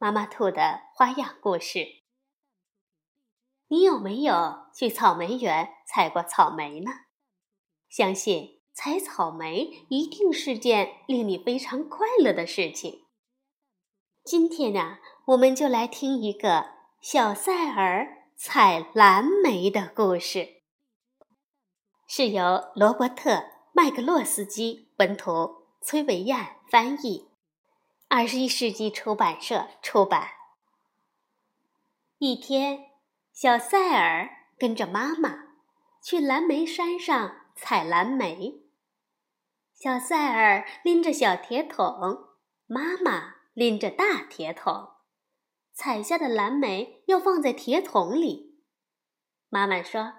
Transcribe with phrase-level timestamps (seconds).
[0.00, 1.84] 妈妈兔的花样故事。
[3.66, 6.90] 你有没有去草莓园采过草莓呢？
[7.88, 13.06] 相信采草莓一定是件令你非常快乐的事情。
[14.22, 16.70] 今天呢，我们就来听一个
[17.00, 20.62] 小塞尔采蓝莓的故事，
[22.06, 23.30] 是由罗伯特·
[23.72, 27.28] 麦克洛斯基文图，崔维燕翻译。
[28.10, 30.30] 二十一世纪出版社出版。
[32.16, 32.86] 一天，
[33.34, 35.48] 小塞尔跟着妈妈
[36.02, 38.62] 去蓝莓山上采蓝莓。
[39.74, 42.30] 小塞尔拎着小铁桶，
[42.66, 44.88] 妈妈拎着大铁桶。
[45.74, 48.62] 采下的蓝莓要放在铁桶里。
[49.50, 50.14] 妈妈说：“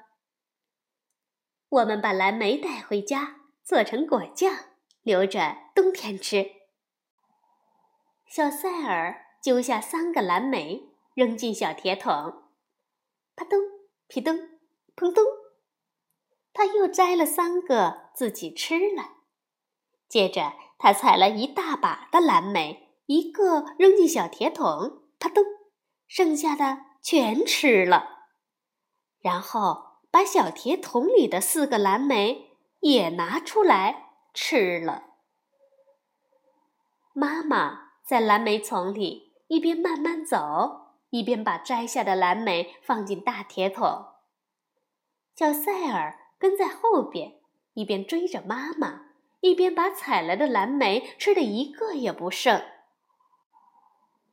[1.68, 4.56] 我们把蓝莓带回家，做成果酱，
[5.02, 6.52] 留着冬天吃。”
[8.30, 12.44] 小塞尔揪下三个蓝莓，扔进小铁桶，
[13.36, 13.60] 啪咚、
[14.08, 14.38] 皮咚、
[14.96, 15.26] 砰咚。
[16.54, 19.16] 他又摘了三个自己吃了。
[20.08, 25.44] 接着，他采了一大把的蓝莓，一个扔进小铁桶，啪咚，
[26.08, 28.28] 剩下的全吃了。
[29.22, 35.16] 然后，把小铁桶里的四个蓝莓也拿出来吃了。
[37.14, 37.89] 妈妈。
[38.10, 44.04] 在蓝莓丛里，一边慢慢走，一边把摘下的蓝莓放进大铁桶。
[45.36, 47.40] 小塞尔跟在后边，
[47.76, 49.02] 一边追着妈妈，
[49.42, 52.60] 一边把采来的蓝莓吃的一个也不剩。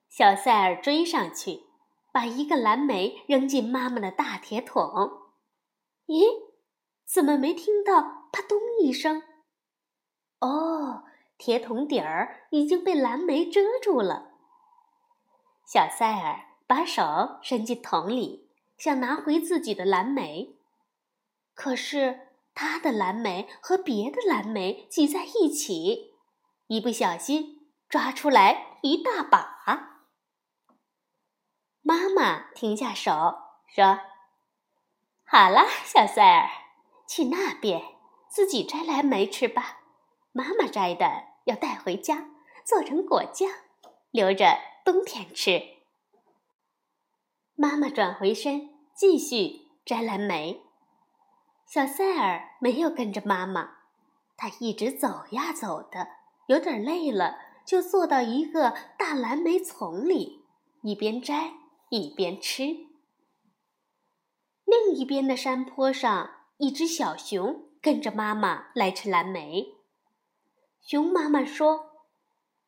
[0.08, 1.64] 小塞尔追上去，
[2.10, 4.88] 把一个蓝莓扔进妈妈的大铁桶。
[6.06, 6.24] 咦，
[7.04, 9.22] 怎么没听到“啪咚”一声？
[10.40, 11.02] 哦。
[11.38, 14.32] 铁桶底儿已经被蓝莓遮住了。
[15.64, 18.48] 小塞尔把手伸进桶里，
[18.78, 20.56] 想拿回自己的蓝莓，
[21.54, 26.14] 可是他的蓝莓和别的蓝莓挤在一起，
[26.68, 29.54] 一不小心抓出来一大把。
[31.82, 33.12] 妈妈停下手
[33.68, 34.00] 说
[35.24, 36.50] ：“好了，小塞尔，
[37.06, 37.80] 去那边
[38.28, 39.82] 自己摘蓝莓吃吧。”
[40.34, 42.30] 妈妈摘的要带回家
[42.64, 43.50] 做成果酱，
[44.10, 45.62] 留着冬天吃。
[47.54, 50.62] 妈妈转回身继续摘蓝莓，
[51.66, 53.78] 小塞尔没有跟着妈妈，
[54.36, 56.08] 他一直走呀走的，
[56.48, 60.44] 有点累了，就坐到一个大蓝莓丛里，
[60.82, 61.54] 一边摘
[61.90, 62.64] 一边吃。
[64.64, 69.75] 另一边的山坡上，一只小熊跟着妈妈来吃蓝莓。
[70.86, 72.04] 熊妈妈说：“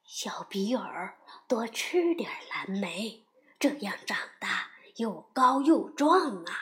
[0.02, 3.24] 小比尔，多吃点蓝莓，
[3.60, 6.52] 这样长大又高又壮啊！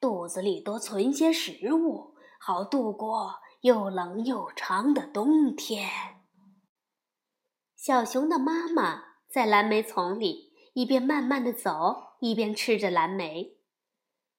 [0.00, 5.90] 肚子里多存些食物，好度过又冷又长的冬天。”
[7.76, 13.58] 小熊的妈妈在蓝莓丛里一边慢慢的走，一边吃着蓝莓。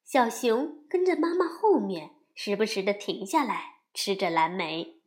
[0.03, 4.99] 小熊跟着妈妈后面，时不时的停下来吃着蓝莓。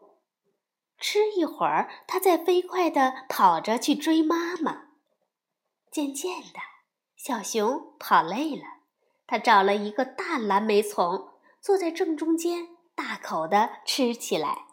[0.99, 4.89] 吃一会儿，它再飞快地跑着去追妈妈。
[5.91, 6.61] 渐渐的，
[7.17, 8.65] 小熊跑累了，
[9.27, 11.29] 它找了一个大蓝莓丛，
[11.61, 14.67] 坐在正中间，大口地吃起来。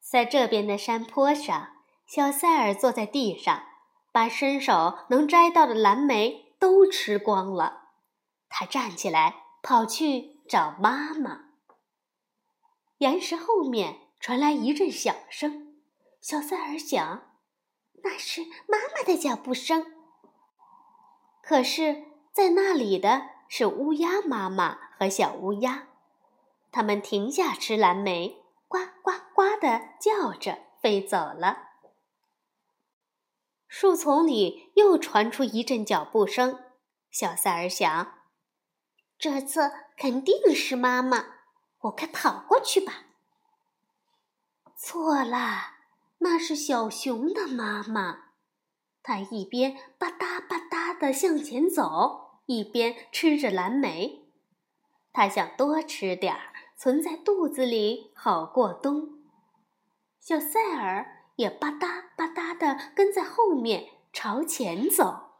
[0.00, 1.70] 在这边的山坡上，
[2.06, 3.64] 小塞尔坐在地上，
[4.12, 7.88] 把伸手能摘到的蓝莓都吃光了。
[8.48, 11.46] 他站起来，跑去找妈妈。
[12.98, 14.00] 岩石后面。
[14.22, 15.74] 传来一阵响声，
[16.20, 17.32] 小塞尔想，
[18.04, 19.84] 那是妈妈的脚步声。
[21.42, 25.88] 可是，在那里的是乌鸦妈妈和小乌鸦，
[26.70, 31.70] 它们停下吃蓝莓，呱呱呱的叫着飞走了。
[33.66, 36.62] 树丛里又传出一阵脚步声，
[37.10, 38.20] 小塞尔想，
[39.18, 41.24] 这次肯定是妈妈，
[41.80, 43.06] 我该跑过去吧。
[44.84, 45.76] 错了，
[46.18, 48.18] 那是小熊的妈妈。
[49.00, 54.24] 它一边吧嗒吧嗒地向前走，一边吃着蓝莓。
[55.12, 59.20] 他想多吃点儿，存在肚子里好过冬。
[60.18, 65.30] 小塞尔也吧嗒吧嗒地跟在后面朝前走。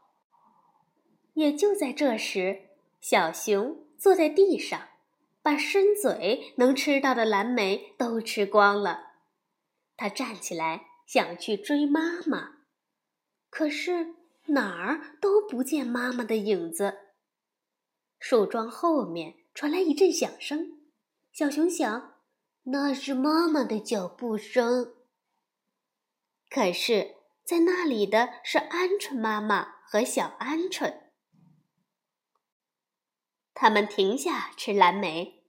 [1.33, 2.69] 也就在这时，
[3.01, 4.79] 小熊坐在地上，
[5.41, 9.09] 把伸嘴能吃到的蓝莓都吃光了。
[9.95, 12.57] 他站起来想去追妈妈。
[13.49, 14.15] 可是
[14.47, 16.99] 哪儿都不见妈妈的影子。
[18.19, 20.79] 树桩后面传来一阵响声，
[21.31, 22.15] 小熊想，
[22.63, 24.95] 那是妈妈的脚步声。
[26.49, 31.01] 可是，在那里的是鹌鹑妈妈和小鹌鹑。
[33.53, 35.43] 他们停下吃蓝莓，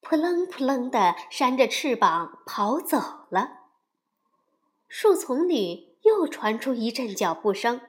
[0.00, 3.55] 扑棱扑棱地扇着翅膀跑走了。
[4.88, 5.86] 树丛里。
[6.02, 7.80] 又传出一阵脚步声，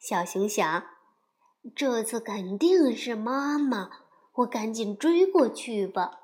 [0.00, 0.84] 小熊想
[1.76, 3.88] ：“这次肯定是妈妈，
[4.32, 6.22] 我赶紧追过去吧。”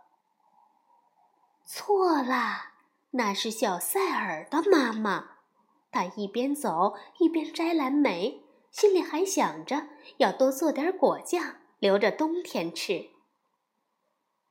[1.64, 2.72] 错啦，
[3.12, 5.36] 那是小塞尔的妈妈。
[5.92, 13.10] 他一边走一边摘蓝莓，心里还想着要多做点果酱，留着冬天吃。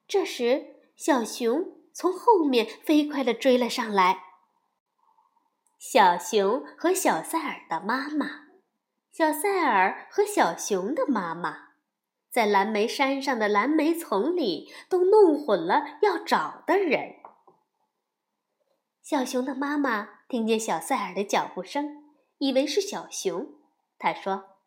[0.08, 4.31] 这时，小熊从后面飞快地追了上来。
[5.82, 8.46] 小熊和小塞尔的妈妈，
[9.12, 11.70] 小塞尔和小熊的妈妈，
[12.30, 17.16] 在蓝莓山上的蓝莓丛里都弄混了要找的人。
[19.02, 23.56] 小熊的妈妈听见小塞尔的脚步声，以为是小熊，
[23.98, 24.60] 她说：“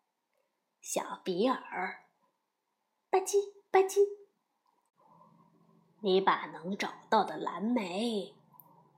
[0.83, 2.03] 小比尔，
[3.09, 3.37] 吧唧
[3.71, 4.01] 吧唧，
[6.01, 8.35] 你把能找到的蓝莓，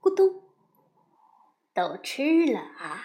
[0.00, 0.42] 咕咚。”
[1.78, 3.04] 都吃了啊！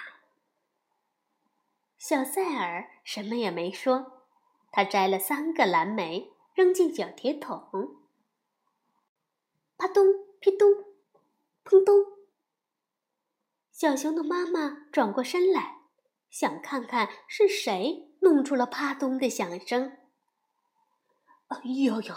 [1.96, 4.24] 小塞尔什么也没说，
[4.72, 7.98] 他摘了三个蓝莓，扔进小铁桶。
[9.78, 10.04] 啪咚，
[10.40, 10.68] 噼咚，
[11.64, 12.04] 砰咚。
[13.72, 15.82] 小熊的妈妈转过身来，
[16.32, 20.00] 想看看是谁弄出了啪咚的响声。
[21.50, 22.16] 哎呦呦！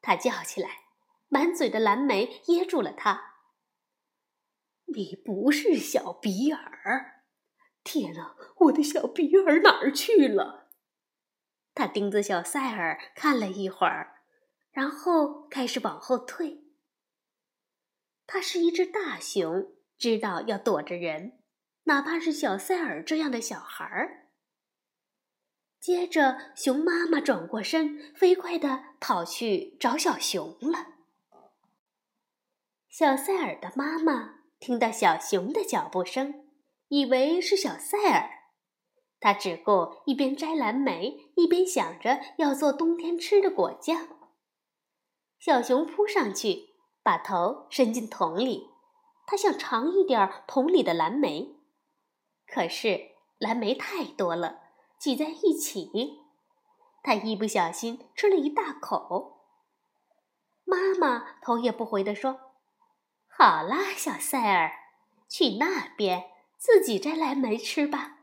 [0.00, 0.84] 他叫起来，
[1.28, 3.31] 满嘴的蓝莓噎住了他。
[4.94, 7.24] 你不是小比尔！
[7.84, 10.70] 天哪，我的小比尔哪儿去了？
[11.74, 14.22] 他盯着小塞尔看了一会儿，
[14.70, 16.64] 然后开始往后退。
[18.26, 21.40] 他是一只大熊，知道要躲着人，
[21.84, 24.28] 哪怕是小塞尔这样的小孩儿。
[25.80, 30.98] 接着，熊妈妈转过身，飞快地跑去找小熊了。
[32.88, 34.41] 小塞尔的妈妈。
[34.62, 36.46] 听到小熊的脚步声，
[36.86, 38.30] 以为是小塞尔，
[39.18, 44.06] 他只顾一边摘蓝莓，一边想着要做冬天吃的果酱。
[45.40, 48.68] 小熊扑上去，把头伸进桶里，
[49.26, 51.56] 他想尝一点桶里的蓝莓，
[52.46, 54.60] 可是蓝莓太多了，
[54.96, 56.20] 挤在一起，
[57.02, 59.40] 他一不小心吃了一大口。
[60.64, 62.51] 妈妈头也不回地说。
[63.34, 64.70] 好啦，小塞尔，
[65.28, 68.18] 去那边自己摘蓝莓吃吧。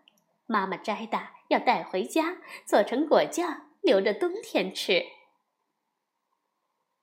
[0.46, 5.04] 妈妈摘的要带回家做成果酱，留着冬天吃。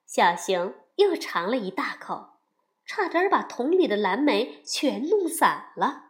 [0.06, 2.38] 小熊又尝了一大口，
[2.86, 6.04] 差点把桶里的蓝莓全弄散了。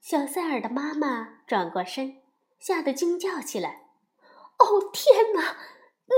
[0.00, 2.22] 小塞尔的妈妈转过身，
[2.58, 3.82] 吓得惊叫起来
[4.58, 5.56] ：“哦，天哪！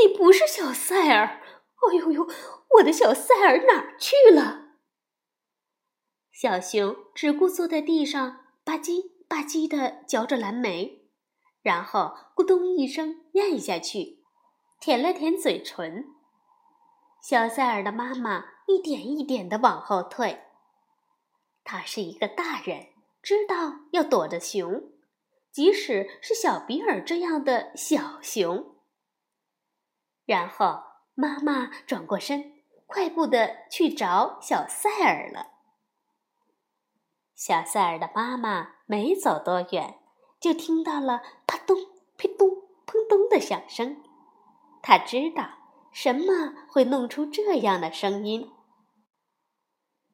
[0.00, 1.40] 你不是小塞尔！
[1.86, 2.28] 哎呦呦！”
[2.78, 4.66] 我的小塞尔哪儿去了？
[6.30, 11.08] 小熊只顾坐在地上吧唧吧唧的嚼着蓝莓，
[11.62, 14.22] 然后咕咚一声咽下去，
[14.78, 16.14] 舔了舔嘴唇。
[17.20, 20.44] 小塞尔的妈妈一点一点的往后退。
[21.64, 22.86] 他是一个大人，
[23.20, 24.92] 知道要躲着熊，
[25.50, 28.76] 即使是小比尔这样的小熊。
[30.24, 30.82] 然后
[31.20, 32.52] 妈妈转过身。
[32.86, 35.48] 快步的去找小塞尔了。
[37.34, 39.98] 小塞尔的妈妈没走多远，
[40.40, 41.76] 就听到了啪咚、
[42.16, 42.48] 噼咚、
[42.86, 44.02] 砰咚的响声。
[44.80, 45.50] 他知道
[45.92, 48.50] 什么会弄出这样的声音。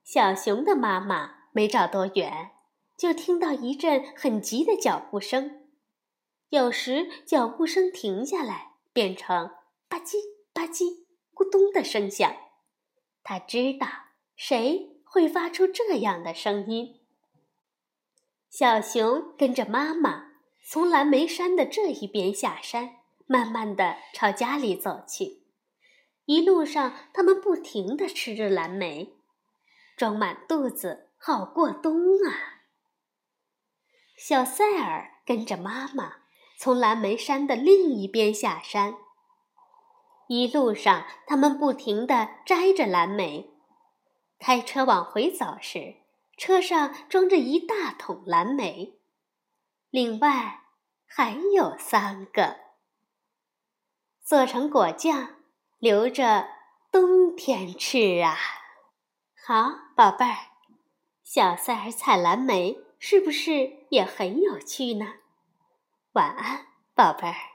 [0.03, 2.51] 小熊的妈妈没找多远，
[2.99, 5.69] 就听到一阵很急的脚步声。
[6.49, 9.53] 有时脚步声停下来，变成
[9.89, 10.17] 吧唧
[10.55, 12.35] 吧唧、咕咚的声响。
[13.23, 13.87] 他知道
[14.37, 17.01] 谁会发出这样的声音。
[18.49, 20.31] 小熊跟着妈妈
[20.65, 25.43] 从蓝莓山的这一边下山，慢慢的朝家里走去。
[26.27, 29.15] 一路上，他们不停的吃着蓝莓，
[29.97, 32.63] 装满肚子好过冬啊。
[34.17, 36.19] 小塞尔跟着妈妈
[36.57, 38.97] 从蓝莓山的另一边下山。
[40.29, 43.51] 一路上，他们不停的摘着蓝莓。
[44.39, 45.97] 开车往回走时，
[46.37, 48.99] 车上装着一大桶蓝莓，
[49.91, 50.63] 另外
[51.07, 52.57] 还有三个，
[54.23, 55.37] 做成果酱，
[55.79, 56.49] 留着
[56.91, 58.37] 冬天吃啊。
[59.47, 60.37] 好，宝贝儿，
[61.23, 65.15] 小塞儿采蓝莓是不是也很有趣呢？
[66.13, 67.54] 晚安，宝贝儿。